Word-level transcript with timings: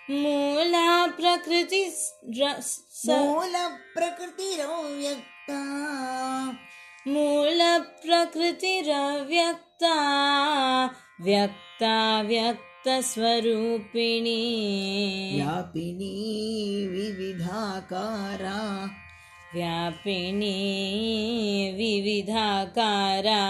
मूला 0.10 0.95
प्रकृति 1.20 1.84
मूलप्रकृतिरव्यक्ता 3.10 5.62
मूलप्रकृतिरव्यक्ता 7.08 9.96
व्यक्ता 11.22 12.22
व्यक्तस्वरूपिणी 12.22 14.42
व्यापिनी 15.36 16.88
विविधाकारा। 16.88 18.60
व्यापिनी 19.56 20.58
विविधाकारा 21.78 23.44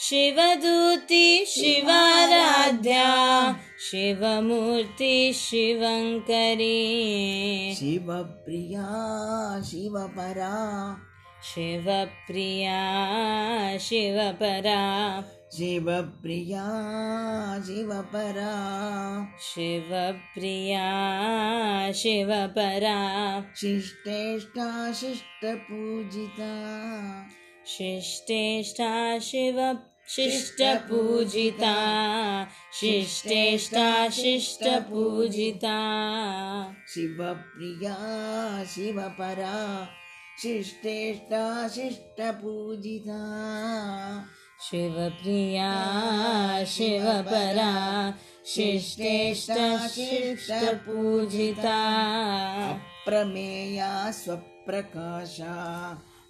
शिवदूति 0.00 1.44
शिवाराध्या 1.48 3.56
शिवमूर्ति 3.90 5.32
शिवङ्करी। 5.32 7.74
शिवप्रिया 7.74 9.62
शिवपरा। 9.62 10.96
शिवप्रिया 11.44 12.78
शिवपरा 13.78 15.24
शिवप्रिया 15.56 16.64
शिवपरा। 17.62 18.52
शिवप्रिया 19.40 20.82
शिवपरा। 21.92 23.40
शिष्टेष्टा 23.56 24.92
शिष्टपूजिता। 24.92 26.52
शिष्टेष्टा 27.66 29.18
शिव 29.18 29.78
शिष्टपूजिता। 30.08 31.74
शिष्टेष्टा 32.72 34.08
शिष्टपूजिता। 34.08 35.76
शिवप्रिया 36.88 37.96
शिवपरा। 38.64 39.88
शिष्टेष्टा 40.42 41.68
शिष्टपूजिता 41.68 43.20
शिवप्रिया 44.62 45.72
शिवपरा 46.64 48.14
शिष्टेष्टा 48.46 49.88
शिष्टपूजिता 49.88 51.78
प्रमेया 53.06 54.10
स्वप्रकाशा। 54.10 55.54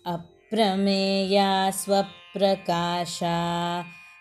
अप्रमेया 0.07 1.71
स्वप्रकाशा। 1.71 3.37